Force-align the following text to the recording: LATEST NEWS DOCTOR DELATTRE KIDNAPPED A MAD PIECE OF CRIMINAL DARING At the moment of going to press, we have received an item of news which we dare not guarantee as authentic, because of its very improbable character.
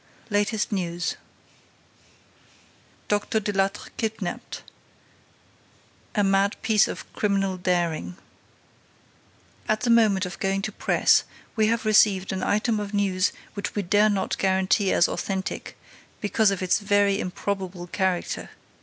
LATEST 0.31 0.71
NEWS 0.71 1.15
DOCTOR 3.07 3.39
DELATTRE 3.39 3.91
KIDNAPPED 3.97 4.63
A 6.15 6.23
MAD 6.23 6.59
PIECE 6.63 6.87
OF 6.87 7.13
CRIMINAL 7.13 7.57
DARING 7.57 8.17
At 9.69 9.81
the 9.81 9.91
moment 9.91 10.25
of 10.25 10.39
going 10.39 10.63
to 10.63 10.71
press, 10.71 11.23
we 11.55 11.67
have 11.67 11.85
received 11.85 12.31
an 12.33 12.41
item 12.41 12.79
of 12.79 12.95
news 12.95 13.31
which 13.53 13.75
we 13.75 13.83
dare 13.83 14.09
not 14.09 14.39
guarantee 14.39 14.91
as 14.91 15.07
authentic, 15.07 15.77
because 16.19 16.49
of 16.49 16.63
its 16.63 16.79
very 16.79 17.19
improbable 17.19 17.85
character. 17.85 18.49